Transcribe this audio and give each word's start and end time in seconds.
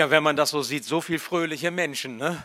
Ja, 0.00 0.10
wenn 0.10 0.22
man 0.22 0.34
das 0.34 0.48
so 0.48 0.62
sieht, 0.62 0.86
so 0.86 1.02
viele 1.02 1.18
fröhliche 1.18 1.70
Menschen, 1.70 2.16
ne? 2.16 2.42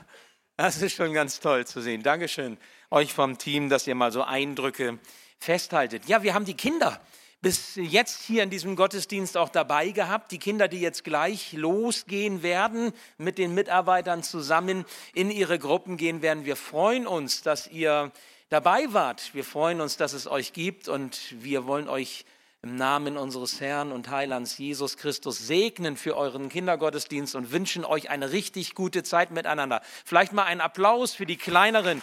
Das 0.58 0.82
ist 0.82 0.94
schon 0.94 1.14
ganz 1.14 1.40
toll 1.40 1.66
zu 1.66 1.80
sehen. 1.80 2.04
Dankeschön 2.04 2.58
euch 2.92 3.14
vom 3.14 3.38
Team, 3.38 3.70
dass 3.70 3.88
ihr 3.88 3.96
mal 3.96 4.12
so 4.12 4.24
Eindrücke 4.24 5.00
festhaltet. 5.40 6.04
Ja, 6.06 6.22
wir 6.22 6.34
haben 6.34 6.44
die 6.44 6.56
Kinder 6.58 7.00
bis 7.40 7.76
jetzt 7.78 8.24
hier 8.24 8.44
in 8.44 8.50
diesem 8.50 8.76
Gottesdienst 8.76 9.38
auch 9.38 9.48
dabei 9.48 9.92
gehabt. 9.92 10.34
Die 10.34 10.38
Kinder, 10.38 10.68
die 10.68 10.82
jetzt 10.82 11.06
gleich 11.06 11.54
losgehen 11.54 12.44
werden, 12.44 12.92
mit 13.18 13.38
den 13.38 13.54
Mitarbeitern 13.54 14.22
zusammen 14.22 14.84
in 15.14 15.32
ihre 15.32 15.58
Gruppen 15.58 15.96
gehen 15.96 16.22
werden. 16.22 16.44
Wir 16.44 16.58
freuen 16.58 17.08
uns, 17.08 17.42
dass 17.42 17.68
ihr 17.68 18.12
dabei 18.50 18.92
wart. 18.92 19.34
Wir 19.34 19.46
freuen 19.46 19.80
uns, 19.80 19.96
dass 19.96 20.12
es 20.12 20.28
euch 20.28 20.52
gibt 20.52 20.90
und 20.90 21.22
wir 21.42 21.66
wollen 21.66 21.88
euch 21.88 22.26
im 22.66 22.78
Namen 22.78 23.16
unseres 23.16 23.62
Herrn 23.62 23.92
und 23.92 24.10
Heilands 24.10 24.58
Jesus 24.58 24.98
Christus 24.98 25.38
segnen 25.38 25.96
für 25.96 26.18
euren 26.18 26.50
Kindergottesdienst 26.50 27.36
und 27.36 27.52
wünschen 27.52 27.86
euch 27.86 28.10
eine 28.10 28.32
richtig 28.32 28.74
gute 28.74 29.04
Zeit 29.04 29.30
miteinander. 29.30 29.84
Vielleicht 30.04 30.34
mal 30.34 30.46
einen 30.46 30.62
Applaus 30.62 31.14
für 31.14 31.28
die 31.28 31.38
kleineren 31.38 32.02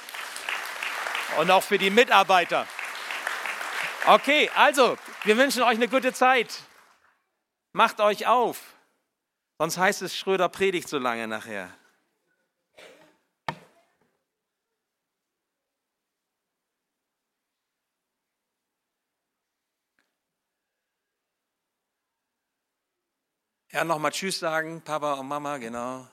und 1.41 1.51
auch 1.51 1.65
für 1.65 1.79
die 1.79 1.91
Mitarbeiter. 1.91 2.69
Okay, 4.06 4.53
also, 4.55 4.97
wir 5.25 5.37
wünschen 5.37 5.62
euch 5.62 5.75
eine 5.75 5.89
gute 5.89 6.12
Zeit. 6.12 6.61
Macht 7.73 8.01
euch 8.01 8.29
auf. 8.29 8.61
Sonst 9.59 9.79
heißt 9.79 10.03
es, 10.03 10.17
Schröder 10.17 10.48
predigt 10.48 10.89
so 10.89 10.98
lange 10.98 11.27
nachher. 11.27 11.73
Ja, 23.73 23.85
nochmal 23.85 24.11
Tschüss 24.11 24.39
sagen, 24.39 24.83
Papa 24.83 25.15
und 25.15 25.29
Mama, 25.29 25.57
genau. 25.57 26.07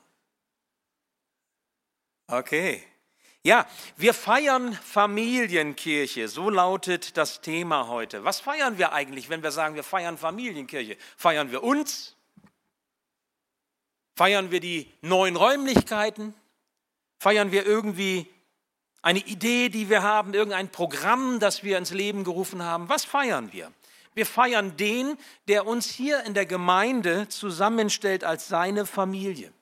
Okay. 2.27 2.81
Ja, 3.43 3.67
wir 3.97 4.13
feiern 4.13 4.73
Familienkirche, 4.73 6.29
so 6.29 6.49
lautet 6.49 7.17
das 7.17 7.41
Thema 7.41 7.89
heute. 7.89 8.23
Was 8.23 8.39
feiern 8.39 8.77
wir 8.77 8.93
eigentlich, 8.93 9.29
wenn 9.29 9.43
wir 9.43 9.51
sagen, 9.51 9.75
wir 9.75 9.83
feiern 9.83 10.17
Familienkirche? 10.17 10.97
Feiern 11.17 11.51
wir 11.51 11.61
uns? 11.61 12.15
Feiern 14.15 14.51
wir 14.51 14.61
die 14.61 14.89
neuen 15.01 15.35
Räumlichkeiten? 15.35 16.33
Feiern 17.17 17.51
wir 17.51 17.65
irgendwie 17.65 18.27
eine 19.01 19.19
Idee, 19.19 19.67
die 19.67 19.89
wir 19.89 20.01
haben, 20.01 20.33
irgendein 20.33 20.69
Programm, 20.69 21.41
das 21.41 21.63
wir 21.63 21.77
ins 21.77 21.91
Leben 21.91 22.23
gerufen 22.23 22.63
haben? 22.63 22.87
Was 22.87 23.03
feiern 23.03 23.51
wir? 23.51 23.71
Wir 24.19 24.25
feiern 24.25 24.75
den, 24.75 25.17
der 25.47 25.65
uns 25.65 25.89
hier 25.89 26.25
in 26.25 26.33
der 26.33 26.45
Gemeinde 26.45 27.29
zusammenstellt 27.29 28.25
als 28.25 28.49
seine 28.49 28.85
Familie. 28.85 29.53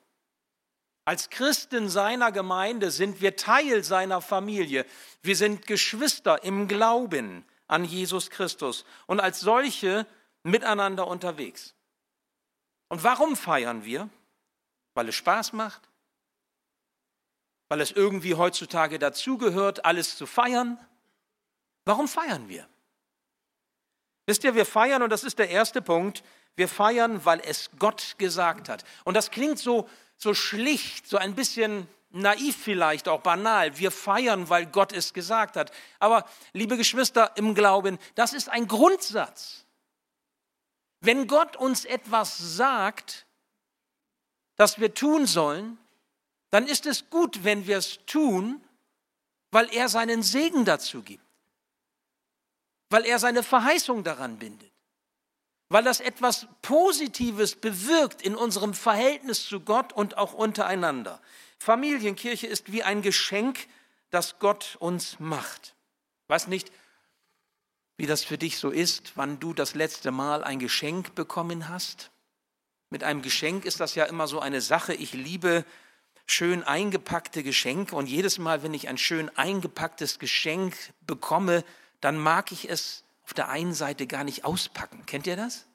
Als 1.04 1.30
Christen 1.30 1.88
seiner 1.88 2.32
Gemeinde 2.32 2.90
sind 2.90 3.20
wir 3.20 3.36
Teil 3.36 3.84
seiner 3.84 4.20
Familie. 4.20 4.84
Wir 5.22 5.36
sind 5.36 5.68
Geschwister 5.68 6.42
im 6.42 6.66
Glauben 6.66 7.44
an 7.68 7.84
Jesus 7.84 8.30
Christus 8.30 8.84
und 9.06 9.20
als 9.20 9.38
solche 9.38 10.08
miteinander 10.42 11.06
unterwegs. 11.06 11.76
Und 12.88 13.04
warum 13.04 13.36
feiern 13.36 13.84
wir? 13.84 14.10
Weil 14.94 15.08
es 15.08 15.14
Spaß 15.14 15.52
macht? 15.52 15.88
Weil 17.68 17.80
es 17.80 17.92
irgendwie 17.92 18.34
heutzutage 18.34 18.98
dazugehört, 18.98 19.84
alles 19.84 20.16
zu 20.16 20.26
feiern? 20.26 20.84
Warum 21.84 22.08
feiern 22.08 22.48
wir? 22.48 22.68
Wisst 24.28 24.44
ihr, 24.44 24.54
wir 24.54 24.66
feiern, 24.66 25.02
und 25.02 25.10
das 25.10 25.24
ist 25.24 25.38
der 25.38 25.48
erste 25.48 25.82
Punkt, 25.82 26.22
wir 26.54 26.68
feiern, 26.68 27.24
weil 27.24 27.40
es 27.40 27.70
Gott 27.78 28.14
gesagt 28.18 28.68
hat. 28.68 28.84
Und 29.04 29.14
das 29.14 29.30
klingt 29.30 29.58
so 29.58 29.88
so 30.18 30.34
schlicht, 30.34 31.08
so 31.08 31.16
ein 31.16 31.34
bisschen 31.34 31.88
naiv 32.10 32.56
vielleicht, 32.56 33.08
auch 33.08 33.20
banal. 33.20 33.78
Wir 33.78 33.90
feiern, 33.90 34.48
weil 34.48 34.66
Gott 34.66 34.92
es 34.92 35.14
gesagt 35.14 35.56
hat. 35.56 35.70
Aber, 35.98 36.28
liebe 36.52 36.76
Geschwister 36.76 37.32
im 37.36 37.54
Glauben, 37.54 37.98
das 38.16 38.32
ist 38.32 38.48
ein 38.48 38.66
Grundsatz. 38.66 39.64
Wenn 41.00 41.28
Gott 41.28 41.56
uns 41.56 41.84
etwas 41.84 42.36
sagt, 42.38 43.26
das 44.56 44.80
wir 44.80 44.92
tun 44.92 45.26
sollen, 45.26 45.78
dann 46.50 46.66
ist 46.66 46.86
es 46.86 47.08
gut, 47.10 47.44
wenn 47.44 47.66
wir 47.66 47.78
es 47.78 48.00
tun, 48.06 48.60
weil 49.52 49.72
er 49.72 49.88
seinen 49.88 50.22
Segen 50.22 50.64
dazu 50.64 51.02
gibt, 51.02 51.24
weil 52.90 53.04
er 53.04 53.18
seine 53.18 53.42
Verheißung 53.42 54.04
daran 54.04 54.38
bindet 54.38 54.72
weil 55.68 55.84
das 55.84 56.00
etwas 56.00 56.46
Positives 56.62 57.54
bewirkt 57.54 58.22
in 58.22 58.34
unserem 58.34 58.74
Verhältnis 58.74 59.46
zu 59.46 59.60
Gott 59.60 59.92
und 59.92 60.16
auch 60.16 60.32
untereinander. 60.32 61.20
Familienkirche 61.58 62.46
ist 62.46 62.72
wie 62.72 62.82
ein 62.82 63.02
Geschenk, 63.02 63.66
das 64.10 64.38
Gott 64.38 64.76
uns 64.80 65.20
macht. 65.20 65.74
Ich 66.24 66.30
weiß 66.30 66.46
nicht, 66.46 66.72
wie 67.98 68.06
das 68.06 68.24
für 68.24 68.38
dich 68.38 68.58
so 68.58 68.70
ist, 68.70 69.12
wann 69.16 69.40
du 69.40 69.52
das 69.52 69.74
letzte 69.74 70.10
Mal 70.10 70.42
ein 70.44 70.58
Geschenk 70.58 71.14
bekommen 71.14 71.68
hast. 71.68 72.10
Mit 72.90 73.04
einem 73.04 73.20
Geschenk 73.20 73.64
ist 73.64 73.80
das 73.80 73.94
ja 73.94 74.04
immer 74.04 74.28
so 74.28 74.40
eine 74.40 74.62
Sache. 74.62 74.94
Ich 74.94 75.12
liebe 75.12 75.64
schön 76.24 76.62
eingepackte 76.62 77.42
Geschenke 77.42 77.96
und 77.96 78.06
jedes 78.06 78.38
Mal, 78.38 78.62
wenn 78.62 78.72
ich 78.72 78.88
ein 78.88 78.98
schön 78.98 79.36
eingepacktes 79.36 80.18
Geschenk 80.18 80.74
bekomme, 81.00 81.64
dann 82.00 82.18
mag 82.18 82.52
ich 82.52 82.68
es 82.68 83.04
auf 83.24 83.34
der 83.34 83.48
einen 83.48 83.74
Seite 83.74 84.06
gar 84.06 84.24
nicht 84.24 84.44
auspacken. 84.44 85.04
Kennt 85.06 85.26
ihr 85.26 85.36
das? 85.36 85.66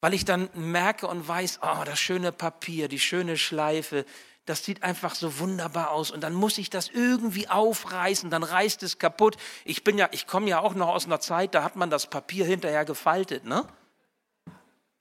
Weil 0.00 0.14
ich 0.14 0.24
dann 0.24 0.48
merke 0.54 1.06
und 1.06 1.26
weiß, 1.26 1.60
oh, 1.62 1.84
das 1.84 2.00
schöne 2.00 2.32
Papier, 2.32 2.88
die 2.88 2.98
schöne 2.98 3.36
Schleife, 3.36 4.06
das 4.46 4.64
sieht 4.64 4.82
einfach 4.82 5.14
so 5.14 5.38
wunderbar 5.38 5.90
aus 5.90 6.10
und 6.10 6.22
dann 6.22 6.34
muss 6.34 6.58
ich 6.58 6.70
das 6.70 6.88
irgendwie 6.88 7.48
aufreißen, 7.48 8.30
dann 8.30 8.42
reißt 8.42 8.82
es 8.82 8.98
kaputt. 8.98 9.36
Ich 9.64 9.84
bin 9.84 9.98
ja, 9.98 10.08
ich 10.12 10.26
komme 10.26 10.48
ja 10.48 10.60
auch 10.60 10.74
noch 10.74 10.88
aus 10.88 11.04
einer 11.04 11.20
Zeit, 11.20 11.54
da 11.54 11.62
hat 11.62 11.76
man 11.76 11.90
das 11.90 12.08
Papier 12.08 12.46
hinterher 12.46 12.84
gefaltet, 12.84 13.44
ne? 13.44 13.66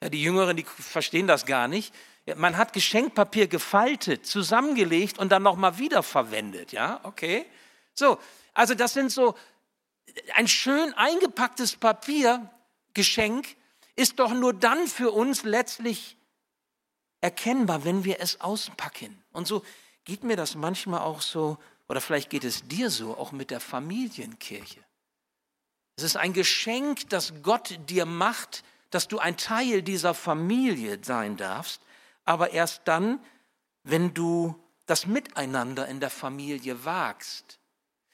Ja, 0.03 0.09
die 0.09 0.21
Jüngeren, 0.21 0.55
die 0.55 0.63
verstehen 0.63 1.27
das 1.27 1.45
gar 1.45 1.67
nicht. 1.67 1.93
Man 2.35 2.57
hat 2.57 2.73
Geschenkpapier 2.73 3.47
gefaltet, 3.47 4.25
zusammengelegt 4.25 5.17
und 5.17 5.31
dann 5.31 5.43
nochmal 5.43 5.77
wiederverwendet, 5.77 6.71
ja? 6.71 6.99
Okay? 7.03 7.45
So, 7.95 8.19
also 8.53 8.75
das 8.75 8.93
sind 8.93 9.11
so 9.11 9.35
ein 10.35 10.47
schön 10.47 10.93
eingepacktes 10.93 11.75
Papiergeschenk 11.75 13.55
ist 13.95 14.19
doch 14.19 14.33
nur 14.33 14.53
dann 14.53 14.87
für 14.87 15.11
uns 15.11 15.43
letztlich 15.43 16.17
erkennbar, 17.21 17.83
wenn 17.83 18.03
wir 18.03 18.19
es 18.19 18.39
auspacken. 18.41 19.21
Und 19.31 19.47
so 19.47 19.63
geht 20.05 20.23
mir 20.23 20.37
das 20.37 20.55
manchmal 20.55 21.01
auch 21.01 21.21
so, 21.21 21.57
oder 21.87 22.01
vielleicht 22.01 22.29
geht 22.29 22.43
es 22.43 22.67
dir 22.67 22.89
so, 22.89 23.17
auch 23.17 23.31
mit 23.31 23.51
der 23.51 23.59
Familienkirche. 23.59 24.79
Es 25.97 26.03
ist 26.03 26.15
ein 26.15 26.33
Geschenk, 26.33 27.09
das 27.09 27.33
Gott 27.43 27.77
dir 27.89 28.05
macht, 28.05 28.63
dass 28.89 29.07
du 29.07 29.19
ein 29.19 29.37
Teil 29.37 29.81
dieser 29.81 30.13
Familie 30.13 30.99
sein 31.01 31.35
darfst, 31.35 31.81
aber 32.23 32.51
erst 32.51 32.81
dann, 32.85 33.19
wenn 33.83 34.13
du 34.13 34.55
das 34.85 35.05
Miteinander 35.05 35.87
in 35.87 35.99
der 35.99 36.09
Familie 36.09 36.85
wagst 36.85 37.59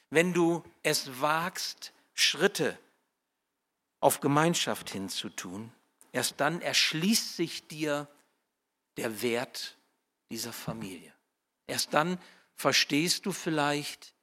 wenn 0.10 0.34
du 0.34 0.64
es 0.84 1.22
wagst, 1.22 1.92
Schritte 2.16 2.78
auf 4.00 4.22
Gemeinschaft 4.22 4.90
hinzutun, 4.90 5.72
erst 6.12 6.40
dann 6.40 6.62
erschließt 6.62 7.36
sich 7.36 7.68
dir 7.68 8.08
der 8.98 9.22
Wert 9.22 9.78
dieser 10.32 10.54
Familie. 10.54 11.14
Erst 11.68 11.94
dann 11.94 12.18
verstehst 12.56 13.26
du 13.26 13.32
vielleicht, 13.32 14.14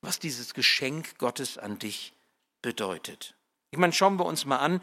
was 0.00 0.18
dieses 0.18 0.54
Geschenk 0.54 1.18
Gottes 1.18 1.58
an 1.58 1.78
dich 1.78 2.14
bedeutet. 2.62 3.34
Ich 3.70 3.78
meine, 3.78 3.92
schauen 3.92 4.18
wir 4.18 4.24
uns 4.24 4.44
mal 4.44 4.58
an, 4.58 4.82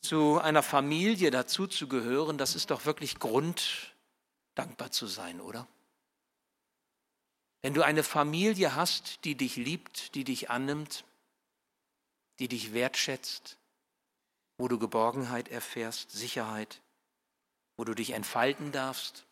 zu 0.00 0.38
einer 0.38 0.62
Familie 0.62 1.30
dazu 1.30 1.66
zu 1.66 1.88
gehören, 1.88 2.38
das 2.38 2.54
ist 2.54 2.70
doch 2.70 2.84
wirklich 2.84 3.18
Grund, 3.18 3.94
dankbar 4.54 4.90
zu 4.90 5.06
sein, 5.06 5.40
oder? 5.40 5.66
Wenn 7.62 7.74
du 7.74 7.82
eine 7.82 8.04
Familie 8.04 8.76
hast, 8.76 9.24
die 9.24 9.34
dich 9.34 9.56
liebt, 9.56 10.14
die 10.14 10.24
dich 10.24 10.50
annimmt, 10.50 11.04
die 12.38 12.48
dich 12.48 12.72
wertschätzt, 12.72 13.56
wo 14.56 14.68
du 14.68 14.78
Geborgenheit 14.78 15.48
erfährst, 15.48 16.10
Sicherheit, 16.10 16.80
wo 17.76 17.84
du 17.84 17.94
dich 17.94 18.10
entfalten 18.10 18.72
darfst, 18.72 19.24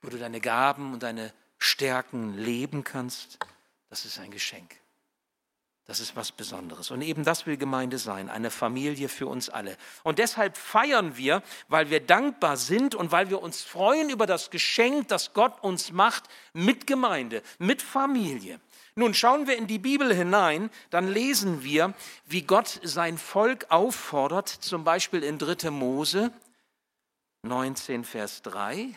wo 0.00 0.10
du 0.10 0.18
deine 0.18 0.40
Gaben 0.40 0.92
und 0.92 1.02
deine 1.02 1.32
Stärken 1.58 2.36
leben 2.36 2.82
kannst, 2.82 3.38
das 3.88 4.04
ist 4.04 4.18
ein 4.18 4.30
Geschenk. 4.30 4.76
Das 5.84 5.98
ist 5.98 6.14
was 6.14 6.30
Besonderes. 6.30 6.90
Und 6.90 7.02
eben 7.02 7.24
das 7.24 7.46
will 7.46 7.56
Gemeinde 7.56 7.98
sein, 7.98 8.30
eine 8.30 8.50
Familie 8.50 9.08
für 9.08 9.26
uns 9.26 9.50
alle. 9.50 9.76
Und 10.04 10.18
deshalb 10.18 10.56
feiern 10.56 11.16
wir, 11.16 11.42
weil 11.68 11.90
wir 11.90 12.00
dankbar 12.00 12.56
sind 12.56 12.94
und 12.94 13.10
weil 13.10 13.30
wir 13.30 13.42
uns 13.42 13.62
freuen 13.62 14.08
über 14.08 14.26
das 14.26 14.50
Geschenk, 14.50 15.08
das 15.08 15.34
Gott 15.34 15.62
uns 15.62 15.90
macht, 15.90 16.28
mit 16.52 16.86
Gemeinde, 16.86 17.42
mit 17.58 17.82
Familie. 17.82 18.60
Nun 18.94 19.14
schauen 19.14 19.46
wir 19.46 19.56
in 19.56 19.66
die 19.66 19.78
Bibel 19.78 20.14
hinein, 20.14 20.70
dann 20.90 21.08
lesen 21.08 21.62
wir, 21.62 21.94
wie 22.26 22.42
Gott 22.42 22.80
sein 22.82 23.16
Volk 23.16 23.66
auffordert, 23.70 24.48
zum 24.48 24.84
Beispiel 24.84 25.22
in 25.22 25.38
3. 25.38 25.70
Mose, 25.70 26.30
19, 27.42 28.04
Vers 28.04 28.42
3. 28.42 28.94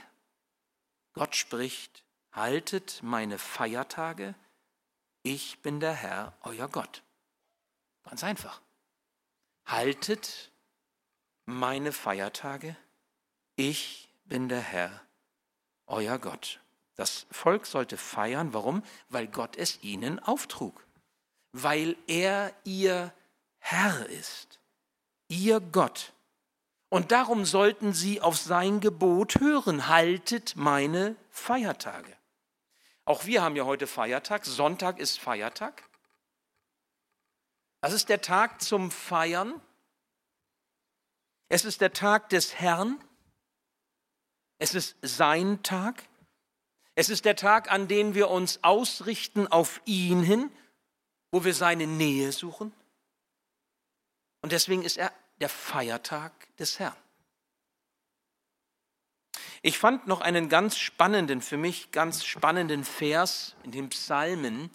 Gott 1.14 1.36
spricht, 1.36 2.04
haltet 2.34 3.00
meine 3.04 3.38
Feiertage, 3.38 4.36
ich 5.24 5.62
bin 5.62 5.80
der 5.80 5.94
Herr, 5.94 6.34
euer 6.42 6.68
Gott. 6.68 7.02
Ganz 8.04 8.24
einfach. 8.24 8.62
Haltet 9.66 10.52
meine 11.46 11.94
Feiertage, 11.94 12.76
ich 13.56 14.10
bin 14.26 14.50
der 14.50 14.60
Herr, 14.60 15.02
euer 15.88 16.20
Gott. 16.20 16.60
Das 16.96 17.28
Volk 17.32 17.66
sollte 17.66 17.98
feiern. 17.98 18.54
Warum? 18.54 18.84
Weil 19.10 19.28
Gott 19.28 19.58
es 19.58 19.84
ihnen 19.84 20.20
auftrug. 20.20 20.86
Weil 21.52 21.98
er 22.08 22.54
ihr 22.64 23.14
Herr 23.60 24.06
ist, 24.08 24.60
ihr 25.28 25.60
Gott. 25.60 26.14
Und 26.90 27.12
darum 27.12 27.46
sollten 27.46 27.94
sie 27.94 28.22
auf 28.22 28.38
sein 28.38 28.80
Gebot 28.80 29.40
hören. 29.40 29.88
Haltet 29.88 30.56
meine 30.56 31.16
Feiertage. 31.30 32.16
Auch 33.06 33.26
wir 33.26 33.42
haben 33.42 33.56
ja 33.56 33.66
heute 33.66 33.88
Feiertag. 33.88 34.46
Sonntag 34.46 35.00
ist 35.00 35.20
Feiertag. 35.20 35.84
Das 37.82 37.94
ist 37.94 38.10
der 38.10 38.22
Tag 38.22 38.62
zum 38.62 38.90
Feiern. 38.90 39.62
Es 41.50 41.66
ist 41.66 41.82
der 41.82 41.94
Tag 41.94 42.30
des 42.30 42.56
Herrn. 42.56 43.00
Es 44.58 44.74
ist 44.74 44.96
sein 45.02 45.62
Tag. 45.62 46.04
Es 46.96 47.10
ist 47.10 47.26
der 47.26 47.36
Tag, 47.36 47.72
an 47.72 47.88
dem 47.90 48.16
wir 48.16 48.30
uns 48.30 48.64
ausrichten 48.64 49.48
auf 49.48 49.82
ihn 49.86 50.24
hin, 50.24 50.50
wo 51.30 51.44
wir 51.44 51.54
seine 51.54 51.88
Nähe 51.88 52.32
suchen. 52.32 52.74
Und 54.42 54.54
deswegen 54.54 54.84
ist 54.84 54.98
er 54.98 55.12
der 55.42 55.50
Feiertag 55.50 56.32
des 56.58 56.80
Herrn. 56.80 56.96
Ich 59.62 59.78
fand 59.78 60.08
noch 60.08 60.22
einen 60.22 60.48
ganz 60.48 60.78
spannenden, 60.78 61.42
für 61.42 61.58
mich 61.58 61.92
ganz 61.92 62.24
spannenden 62.24 62.86
Vers 62.86 63.56
in 63.64 63.72
den 63.72 63.90
Psalmen, 63.90 64.70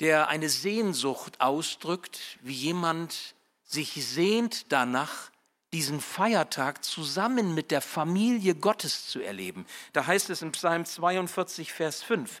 der 0.00 0.28
eine 0.28 0.48
Sehnsucht 0.48 1.40
ausdrückt, 1.40 2.38
wie 2.40 2.54
jemand 2.54 3.34
sich 3.64 4.06
sehnt 4.06 4.72
danach, 4.72 5.30
diesen 5.72 6.00
Feiertag 6.00 6.84
zusammen 6.84 7.54
mit 7.54 7.70
der 7.70 7.80
Familie 7.80 8.54
Gottes 8.54 9.06
zu 9.06 9.20
erleben. 9.20 9.66
Da 9.92 10.06
heißt 10.06 10.30
es 10.30 10.42
im 10.42 10.52
Psalm 10.52 10.84
42, 10.84 11.72
Vers 11.72 12.02
5, 12.02 12.40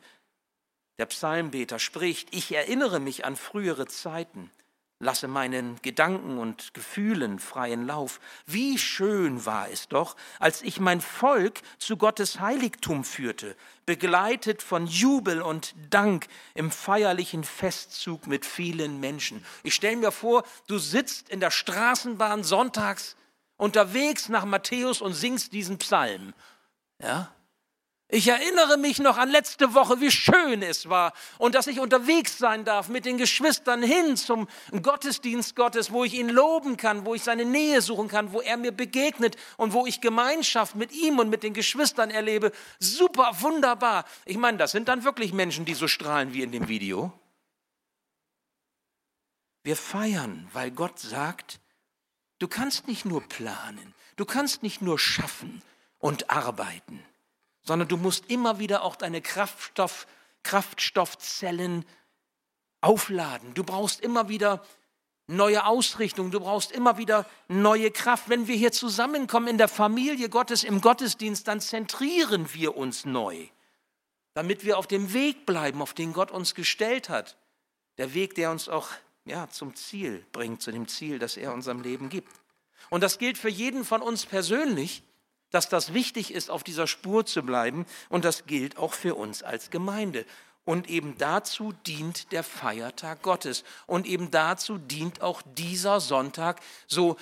der 0.98 1.06
Psalmbeter 1.06 1.78
spricht, 1.78 2.34
ich 2.34 2.52
erinnere 2.52 3.00
mich 3.00 3.24
an 3.24 3.36
frühere 3.36 3.86
Zeiten, 3.86 4.50
lasse 5.00 5.28
meinen 5.28 5.80
Gedanken 5.82 6.38
und 6.38 6.74
Gefühlen 6.74 7.38
freien 7.38 7.86
Lauf. 7.86 8.20
Wie 8.46 8.78
schön 8.78 9.46
war 9.46 9.70
es 9.70 9.88
doch, 9.88 10.16
als 10.40 10.62
ich 10.62 10.80
mein 10.80 11.00
Volk 11.00 11.60
zu 11.78 11.96
Gottes 11.96 12.40
Heiligtum 12.40 13.04
führte, 13.04 13.56
begleitet 13.86 14.62
von 14.62 14.86
Jubel 14.86 15.40
und 15.40 15.74
Dank 15.90 16.26
im 16.54 16.70
feierlichen 16.70 17.44
Festzug 17.44 18.26
mit 18.26 18.44
vielen 18.44 18.98
Menschen. 18.98 19.44
Ich 19.62 19.74
stelle 19.74 19.96
mir 19.96 20.12
vor, 20.12 20.44
du 20.66 20.78
sitzt 20.78 21.28
in 21.28 21.40
der 21.40 21.50
Straßenbahn 21.50 22.42
sonntags 22.42 23.16
unterwegs 23.56 24.28
nach 24.28 24.44
Matthäus 24.44 25.00
und 25.00 25.14
singst 25.14 25.52
diesen 25.52 25.78
Psalm. 25.78 26.34
Ja? 27.00 27.32
Ich 28.10 28.26
erinnere 28.26 28.78
mich 28.78 29.00
noch 29.00 29.18
an 29.18 29.28
letzte 29.28 29.74
Woche, 29.74 30.00
wie 30.00 30.10
schön 30.10 30.62
es 30.62 30.88
war 30.88 31.12
und 31.36 31.54
dass 31.54 31.66
ich 31.66 31.78
unterwegs 31.78 32.38
sein 32.38 32.64
darf 32.64 32.88
mit 32.88 33.04
den 33.04 33.18
Geschwistern 33.18 33.82
hin 33.82 34.16
zum 34.16 34.48
Gottesdienst 34.82 35.54
Gottes, 35.54 35.92
wo 35.92 36.04
ich 36.04 36.14
ihn 36.14 36.30
loben 36.30 36.78
kann, 36.78 37.04
wo 37.04 37.14
ich 37.14 37.22
seine 37.22 37.44
Nähe 37.44 37.82
suchen 37.82 38.08
kann, 38.08 38.32
wo 38.32 38.40
er 38.40 38.56
mir 38.56 38.72
begegnet 38.72 39.36
und 39.58 39.74
wo 39.74 39.84
ich 39.84 40.00
Gemeinschaft 40.00 40.74
mit 40.74 40.92
ihm 40.92 41.18
und 41.18 41.28
mit 41.28 41.42
den 41.42 41.52
Geschwistern 41.52 42.10
erlebe. 42.10 42.50
Super, 42.78 43.30
wunderbar. 43.40 44.06
Ich 44.24 44.38
meine, 44.38 44.56
das 44.56 44.70
sind 44.70 44.88
dann 44.88 45.04
wirklich 45.04 45.34
Menschen, 45.34 45.66
die 45.66 45.74
so 45.74 45.86
strahlen 45.86 46.32
wie 46.32 46.42
in 46.42 46.50
dem 46.50 46.66
Video. 46.66 47.12
Wir 49.64 49.76
feiern, 49.76 50.48
weil 50.54 50.70
Gott 50.70 50.98
sagt, 50.98 51.60
du 52.38 52.48
kannst 52.48 52.88
nicht 52.88 53.04
nur 53.04 53.20
planen, 53.20 53.94
du 54.16 54.24
kannst 54.24 54.62
nicht 54.62 54.80
nur 54.80 54.98
schaffen 54.98 55.60
und 55.98 56.30
arbeiten 56.30 57.04
sondern 57.68 57.86
du 57.86 57.98
musst 57.98 58.30
immer 58.30 58.58
wieder 58.58 58.82
auch 58.82 58.96
deine 58.96 59.20
Kraftstoff, 59.20 60.06
Kraftstoffzellen 60.42 61.84
aufladen. 62.80 63.52
Du 63.52 63.62
brauchst 63.62 64.00
immer 64.00 64.30
wieder 64.30 64.64
neue 65.26 65.66
Ausrichtung, 65.66 66.30
du 66.30 66.40
brauchst 66.40 66.72
immer 66.72 66.96
wieder 66.96 67.26
neue 67.46 67.90
Kraft. 67.90 68.30
Wenn 68.30 68.48
wir 68.48 68.56
hier 68.56 68.72
zusammenkommen 68.72 69.48
in 69.48 69.58
der 69.58 69.68
Familie 69.68 70.30
Gottes, 70.30 70.64
im 70.64 70.80
Gottesdienst, 70.80 71.46
dann 71.46 71.60
zentrieren 71.60 72.52
wir 72.54 72.74
uns 72.74 73.04
neu, 73.04 73.48
damit 74.32 74.64
wir 74.64 74.78
auf 74.78 74.86
dem 74.86 75.12
Weg 75.12 75.44
bleiben, 75.44 75.82
auf 75.82 75.92
den 75.92 76.14
Gott 76.14 76.30
uns 76.30 76.54
gestellt 76.54 77.10
hat. 77.10 77.36
Der 77.98 78.14
Weg, 78.14 78.34
der 78.34 78.50
uns 78.50 78.70
auch 78.70 78.88
ja, 79.26 79.46
zum 79.50 79.74
Ziel 79.74 80.24
bringt, 80.32 80.62
zu 80.62 80.72
dem 80.72 80.88
Ziel, 80.88 81.18
das 81.18 81.36
er 81.36 81.52
unserem 81.52 81.82
Leben 81.82 82.08
gibt. 82.08 82.32
Und 82.88 83.02
das 83.02 83.18
gilt 83.18 83.36
für 83.36 83.50
jeden 83.50 83.84
von 83.84 84.00
uns 84.00 84.24
persönlich, 84.24 85.02
dass 85.50 85.68
das 85.68 85.94
wichtig 85.94 86.32
ist, 86.32 86.50
auf 86.50 86.64
dieser 86.64 86.86
Spur 86.86 87.26
zu 87.26 87.42
bleiben 87.42 87.86
und 88.08 88.24
das 88.24 88.46
gilt 88.46 88.76
auch 88.76 88.92
für 88.92 89.14
uns 89.14 89.42
als 89.42 89.70
Gemeinde. 89.70 90.24
Und 90.64 90.90
eben 90.90 91.16
dazu 91.16 91.72
dient 91.86 92.30
der 92.30 92.44
Feiertag 92.44 93.22
Gottes. 93.22 93.64
Und 93.86 94.06
eben 94.06 94.30
dazu 94.30 94.76
dient 94.76 95.22
auch 95.22 95.40
dieser 95.56 95.98
Sonntag 95.98 96.60
so 96.86 97.16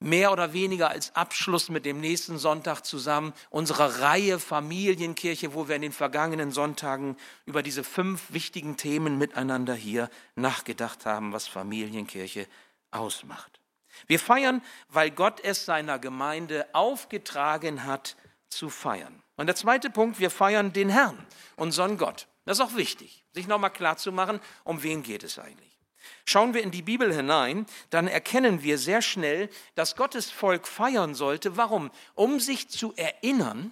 mehr 0.00 0.32
oder 0.32 0.52
weniger 0.52 0.88
als 0.88 1.14
Abschluss 1.14 1.68
mit 1.68 1.84
dem 1.84 2.00
nächsten 2.00 2.38
Sonntag 2.38 2.86
zusammen 2.86 3.34
unserer 3.50 4.00
Reihe 4.00 4.38
Familienkirche, 4.38 5.54
wo 5.54 5.68
wir 5.68 5.76
in 5.76 5.82
den 5.82 5.92
vergangenen 5.92 6.52
Sonntagen 6.52 7.16
über 7.46 7.62
diese 7.62 7.84
fünf 7.84 8.32
wichtigen 8.32 8.76
Themen 8.78 9.18
miteinander 9.18 9.74
hier 9.74 10.08
nachgedacht 10.34 11.04
haben, 11.04 11.32
was 11.32 11.46
Familienkirche 11.46 12.46
ausmacht. 12.90 13.57
Wir 14.06 14.18
feiern, 14.18 14.62
weil 14.88 15.10
Gott 15.10 15.40
es 15.40 15.64
seiner 15.64 15.98
Gemeinde 15.98 16.66
aufgetragen 16.72 17.84
hat 17.84 18.16
zu 18.48 18.70
feiern. 18.70 19.22
Und 19.36 19.46
der 19.46 19.56
zweite 19.56 19.90
Punkt, 19.90 20.18
wir 20.18 20.30
feiern 20.30 20.72
den 20.72 20.88
Herrn, 20.88 21.26
unseren 21.56 21.98
Gott. 21.98 22.26
Das 22.44 22.58
ist 22.58 22.64
auch 22.64 22.76
wichtig, 22.76 23.24
sich 23.32 23.46
nochmal 23.46 23.72
klar 23.72 23.96
zu 23.96 24.10
machen, 24.10 24.40
um 24.64 24.82
wen 24.82 25.02
geht 25.02 25.22
es 25.22 25.38
eigentlich. 25.38 25.78
Schauen 26.24 26.54
wir 26.54 26.62
in 26.62 26.70
die 26.70 26.82
Bibel 26.82 27.14
hinein, 27.14 27.66
dann 27.90 28.08
erkennen 28.08 28.62
wir 28.62 28.78
sehr 28.78 29.02
schnell, 29.02 29.50
dass 29.74 29.96
Gottes 29.96 30.30
Volk 30.30 30.66
feiern 30.66 31.14
sollte. 31.14 31.56
Warum? 31.56 31.90
Um 32.14 32.40
sich 32.40 32.68
zu 32.68 32.94
erinnern 32.96 33.70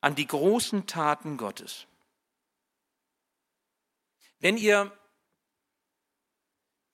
an 0.00 0.14
die 0.14 0.26
großen 0.26 0.86
Taten 0.86 1.36
Gottes. 1.36 1.86
Wenn 4.40 4.56
ihr 4.56 4.92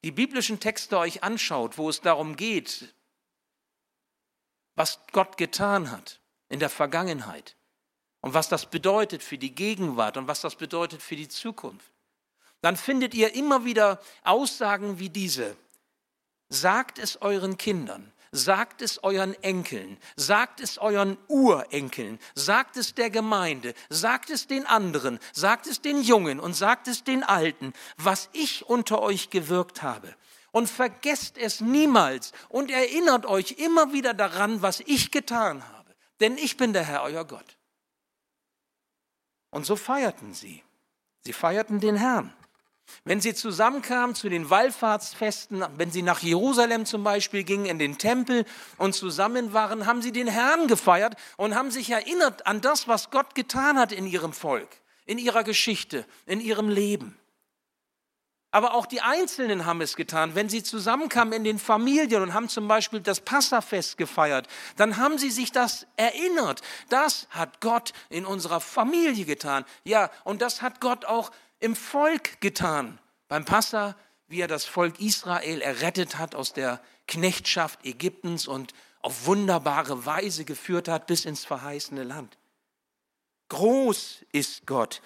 die 0.02 0.12
biblischen 0.12 0.60
Texte 0.60 0.98
euch 0.98 1.22
anschaut, 1.22 1.78
wo 1.78 1.88
es 1.88 2.00
darum 2.00 2.36
geht, 2.36 2.94
was 4.74 5.00
Gott 5.12 5.36
getan 5.36 5.90
hat 5.90 6.20
in 6.48 6.58
der 6.58 6.70
Vergangenheit 6.70 7.56
und 8.20 8.34
was 8.34 8.48
das 8.48 8.66
bedeutet 8.66 9.22
für 9.22 9.38
die 9.38 9.54
Gegenwart 9.54 10.16
und 10.16 10.26
was 10.26 10.40
das 10.40 10.56
bedeutet 10.56 11.02
für 11.02 11.16
die 11.16 11.28
Zukunft, 11.28 11.92
dann 12.60 12.76
findet 12.76 13.14
ihr 13.14 13.34
immer 13.34 13.64
wieder 13.64 14.00
Aussagen 14.24 14.98
wie 14.98 15.10
diese. 15.10 15.56
Sagt 16.48 16.98
es 16.98 17.20
euren 17.22 17.56
Kindern, 17.58 18.12
Sagt 18.32 18.80
es 18.80 19.02
euren 19.02 19.34
Enkeln, 19.42 19.98
sagt 20.14 20.60
es 20.60 20.78
euren 20.78 21.18
Urenkeln, 21.26 22.20
sagt 22.36 22.76
es 22.76 22.94
der 22.94 23.10
Gemeinde, 23.10 23.74
sagt 23.88 24.30
es 24.30 24.46
den 24.46 24.66
anderen, 24.66 25.18
sagt 25.32 25.66
es 25.66 25.80
den 25.80 26.00
Jungen 26.00 26.38
und 26.38 26.54
sagt 26.54 26.86
es 26.86 27.02
den 27.02 27.24
Alten, 27.24 27.72
was 27.96 28.28
ich 28.32 28.66
unter 28.66 29.02
euch 29.02 29.30
gewirkt 29.30 29.82
habe. 29.82 30.14
Und 30.52 30.68
vergesst 30.68 31.38
es 31.38 31.60
niemals 31.60 32.32
und 32.48 32.70
erinnert 32.70 33.26
euch 33.26 33.52
immer 33.58 33.92
wieder 33.92 34.14
daran, 34.14 34.62
was 34.62 34.80
ich 34.80 35.10
getan 35.10 35.66
habe. 35.68 35.94
Denn 36.20 36.38
ich 36.38 36.56
bin 36.56 36.72
der 36.72 36.84
Herr, 36.84 37.02
euer 37.02 37.24
Gott. 37.24 37.56
Und 39.50 39.66
so 39.66 39.74
feierten 39.74 40.34
sie. 40.34 40.62
Sie 41.24 41.32
feierten 41.32 41.80
den 41.80 41.96
Herrn. 41.96 42.32
Wenn 43.04 43.20
sie 43.20 43.34
zusammenkamen 43.34 44.14
zu 44.14 44.28
den 44.28 44.50
Wallfahrtsfesten, 44.50 45.64
wenn 45.76 45.90
sie 45.90 46.02
nach 46.02 46.20
Jerusalem 46.20 46.86
zum 46.86 47.04
Beispiel 47.04 47.44
gingen, 47.44 47.66
in 47.66 47.78
den 47.78 47.98
Tempel 47.98 48.44
und 48.78 48.94
zusammen 48.94 49.52
waren, 49.52 49.86
haben 49.86 50.02
sie 50.02 50.12
den 50.12 50.28
Herrn 50.28 50.66
gefeiert 50.66 51.14
und 51.36 51.54
haben 51.54 51.70
sich 51.70 51.90
erinnert 51.90 52.46
an 52.46 52.60
das, 52.60 52.88
was 52.88 53.10
Gott 53.10 53.34
getan 53.34 53.78
hat 53.78 53.92
in 53.92 54.06
ihrem 54.06 54.32
Volk, 54.32 54.68
in 55.06 55.18
ihrer 55.18 55.44
Geschichte, 55.44 56.04
in 56.26 56.40
ihrem 56.40 56.68
Leben. 56.68 57.16
Aber 58.52 58.74
auch 58.74 58.86
die 58.86 59.00
Einzelnen 59.00 59.64
haben 59.64 59.80
es 59.80 59.94
getan. 59.94 60.34
Wenn 60.34 60.48
sie 60.48 60.64
zusammenkamen 60.64 61.32
in 61.32 61.44
den 61.44 61.58
Familien 61.58 62.22
und 62.22 62.34
haben 62.34 62.48
zum 62.48 62.66
Beispiel 62.66 63.00
das 63.00 63.20
Passafest 63.20 63.96
gefeiert, 63.96 64.48
dann 64.76 64.96
haben 64.96 65.18
sie 65.18 65.30
sich 65.30 65.52
das 65.52 65.86
erinnert. 65.96 66.60
Das 66.88 67.28
hat 67.30 67.60
Gott 67.60 67.92
in 68.08 68.26
unserer 68.26 68.60
Familie 68.60 69.24
getan. 69.24 69.64
Ja, 69.84 70.10
und 70.24 70.42
das 70.42 70.62
hat 70.62 70.80
Gott 70.80 71.04
auch 71.04 71.30
im 71.60 71.76
Volk 71.76 72.40
getan. 72.40 72.98
Beim 73.28 73.44
Passa, 73.44 73.96
wie 74.26 74.40
er 74.40 74.48
das 74.48 74.64
Volk 74.64 74.98
Israel 75.00 75.60
errettet 75.60 76.18
hat 76.18 76.34
aus 76.34 76.52
der 76.52 76.80
Knechtschaft 77.06 77.84
Ägyptens 77.84 78.48
und 78.48 78.72
auf 79.02 79.26
wunderbare 79.26 80.04
Weise 80.06 80.44
geführt 80.44 80.88
hat 80.88 81.06
bis 81.06 81.24
ins 81.24 81.44
verheißene 81.44 82.02
Land. 82.02 82.38
Groß 83.48 84.24
ist 84.32 84.66
Gott, 84.66 85.02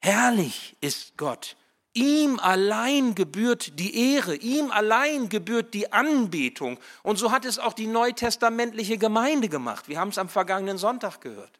herrlich 0.00 0.76
ist 0.80 1.16
Gott. 1.16 1.56
Ihm 1.92 2.38
allein 2.38 3.16
gebührt 3.16 3.80
die 3.80 4.14
Ehre, 4.14 4.36
ihm 4.36 4.70
allein 4.70 5.28
gebührt 5.28 5.74
die 5.74 5.92
Anbetung. 5.92 6.78
Und 7.02 7.18
so 7.18 7.32
hat 7.32 7.44
es 7.44 7.58
auch 7.58 7.72
die 7.72 7.88
neutestamentliche 7.88 8.96
Gemeinde 8.96 9.48
gemacht. 9.48 9.88
Wir 9.88 9.98
haben 9.98 10.10
es 10.10 10.18
am 10.18 10.28
vergangenen 10.28 10.78
Sonntag 10.78 11.20
gehört. 11.20 11.59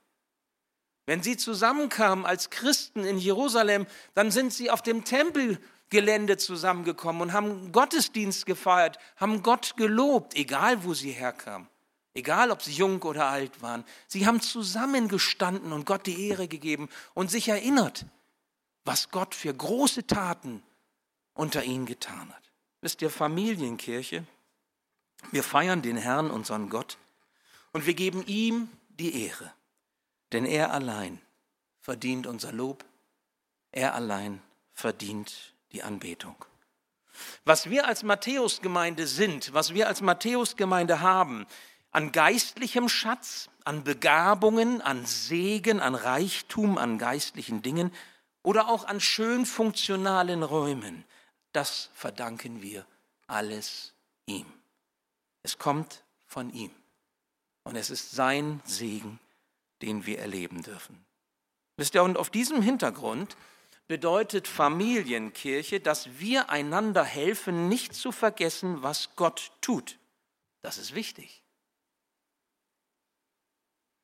Wenn 1.11 1.25
sie 1.25 1.37
zusammenkamen 1.37 2.25
als 2.25 2.51
Christen 2.51 3.03
in 3.03 3.19
Jerusalem, 3.19 3.89
dann 4.15 4.31
sind 4.31 4.53
sie 4.53 4.71
auf 4.71 4.81
dem 4.81 5.03
Tempelgelände 5.03 6.37
zusammengekommen 6.37 7.21
und 7.21 7.33
haben 7.33 7.73
Gottesdienst 7.73 8.47
gefeiert, 8.47 8.97
haben 9.17 9.43
Gott 9.43 9.77
gelobt, 9.77 10.37
egal 10.37 10.85
wo 10.85 10.95
sie 10.95 11.11
herkamen, 11.11 11.67
egal 12.15 12.53
ob 12.53 12.63
sie 12.63 12.71
jung 12.71 13.03
oder 13.03 13.27
alt 13.27 13.61
waren. 13.61 13.83
Sie 14.07 14.25
haben 14.25 14.41
zusammengestanden 14.41 15.73
und 15.73 15.85
Gott 15.85 16.07
die 16.07 16.29
Ehre 16.29 16.47
gegeben 16.47 16.89
und 17.13 17.29
sich 17.29 17.49
erinnert, 17.49 18.07
was 18.85 19.11
Gott 19.11 19.35
für 19.35 19.53
große 19.53 20.07
Taten 20.07 20.63
unter 21.35 21.65
ihnen 21.65 21.87
getan 21.87 22.33
hat. 22.33 22.53
Wisst 22.83 23.03
ihr, 23.03 23.11
Familienkirche, 23.11 24.23
wir 25.33 25.43
feiern 25.43 25.83
den 25.83 25.97
Herrn, 25.97 26.31
unseren 26.31 26.71
Gott, 26.71 26.99
und 27.73 27.87
wir 27.87 27.95
geben 27.95 28.25
ihm 28.29 28.69
die 28.91 29.25
Ehre. 29.25 29.53
Denn 30.33 30.45
er 30.45 30.73
allein 30.73 31.21
verdient 31.81 32.27
unser 32.27 32.53
Lob, 32.53 32.85
er 33.73 33.95
allein 33.95 34.43
verdient 34.73 35.55
die 35.73 35.83
Anbetung. 35.83 36.37
Was 37.45 37.69
wir 37.69 37.87
als 37.87 38.03
Matthäusgemeinde 38.03 39.07
sind, 39.07 39.53
was 39.53 39.75
wir 39.75 39.89
als 39.89 40.01
Matthäusgemeinde 40.01 41.01
haben, 41.01 41.47
an 41.91 42.13
geistlichem 42.13 42.89
Schatz, 42.89 43.51
an 43.65 43.85
Begabungen, 43.85 44.81
an 44.81 45.05
Segen, 45.07 45.81
an 45.81 45.95
Reichtum, 45.95 46.79
an 46.79 46.99
geistlichen 46.99 47.63
Dingen 47.63 47.93
oder 48.43 48.69
auch 48.69 48.85
an 48.85 49.01
schön 49.01 49.45
funktionalen 49.45 50.43
Räumen, 50.43 51.05
das 51.53 51.91
verdanken 51.95 52.63
wir 52.63 52.87
alles 53.27 53.93
ihm. 54.27 54.47
Es 55.43 55.59
kommt 55.59 56.05
von 56.27 56.51
ihm 56.51 56.71
und 57.65 57.77
es 57.77 57.91
ist 57.91 58.13
sein 58.13 58.63
Segen 58.65 59.19
den 59.83 60.07
wir 60.07 60.19
erleben 60.19 60.63
dürfen. 60.63 61.05
Wisst 61.77 61.95
ihr, 61.95 62.03
und 62.03 62.19
auf 62.19 62.31
diesem 62.31 62.61
Hintergrund 62.63 63.37
bedeutet 63.89 64.47
Familienkirche, 64.47 65.81
dass 65.81 66.21
wir 66.21 66.51
einander 66.51 67.05
helfen, 67.05 67.69
nicht 67.69 67.95
zu 67.95 68.13
vergessen, 68.13 68.83
was 68.83 69.17
Gott 69.17 69.51
tut. 69.61 69.99
Das 70.63 70.79
ist 70.79 70.95
wichtig. 70.95 71.43